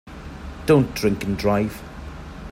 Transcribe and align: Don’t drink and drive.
Don’t 0.65 0.95
drink 0.95 1.23
and 1.25 1.37
drive. 1.37 1.79